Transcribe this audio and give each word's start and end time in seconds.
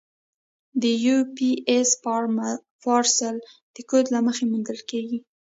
د 0.81 0.83
یو 1.05 1.19
پي 1.35 1.49
ایس 1.69 1.89
پارسل 2.85 3.35
د 3.75 3.77
کوډ 3.89 4.05
له 4.15 4.19
مخې 4.27 4.43
موندل 4.51 4.79
کېږي. 4.89 5.19